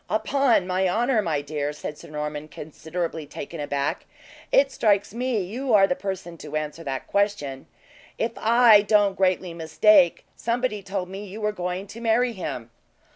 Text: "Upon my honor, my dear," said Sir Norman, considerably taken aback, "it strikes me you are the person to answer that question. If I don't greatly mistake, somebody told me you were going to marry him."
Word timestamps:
"Upon 0.09 0.65
my 0.65 0.89
honor, 0.89 1.21
my 1.21 1.41
dear," 1.43 1.71
said 1.73 1.95
Sir 1.95 2.09
Norman, 2.09 2.47
considerably 2.47 3.27
taken 3.27 3.59
aback, 3.59 4.07
"it 4.51 4.71
strikes 4.71 5.13
me 5.13 5.39
you 5.43 5.75
are 5.75 5.85
the 5.85 5.95
person 5.95 6.39
to 6.39 6.55
answer 6.55 6.83
that 6.83 7.05
question. 7.05 7.67
If 8.17 8.31
I 8.35 8.81
don't 8.81 9.13
greatly 9.15 9.53
mistake, 9.53 10.25
somebody 10.35 10.81
told 10.81 11.07
me 11.07 11.27
you 11.27 11.39
were 11.39 11.51
going 11.51 11.85
to 11.85 12.01
marry 12.01 12.33
him." 12.33 12.71